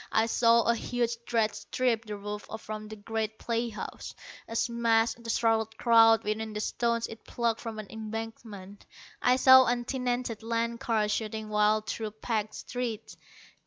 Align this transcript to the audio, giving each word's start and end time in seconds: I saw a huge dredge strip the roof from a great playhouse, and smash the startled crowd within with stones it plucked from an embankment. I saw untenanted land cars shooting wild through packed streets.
I 0.11 0.25
saw 0.25 0.63
a 0.63 0.73
huge 0.73 1.15
dredge 1.27 1.53
strip 1.53 2.05
the 2.05 2.17
roof 2.17 2.47
from 2.57 2.87
a 2.89 2.95
great 2.95 3.37
playhouse, 3.37 4.15
and 4.47 4.57
smash 4.57 5.13
the 5.13 5.29
startled 5.29 5.77
crowd 5.77 6.23
within 6.23 6.53
with 6.55 6.63
stones 6.63 7.05
it 7.05 7.23
plucked 7.23 7.61
from 7.61 7.77
an 7.77 7.85
embankment. 7.91 8.87
I 9.21 9.35
saw 9.35 9.65
untenanted 9.65 10.41
land 10.41 10.79
cars 10.79 11.11
shooting 11.11 11.49
wild 11.49 11.85
through 11.85 12.09
packed 12.19 12.55
streets. 12.55 13.15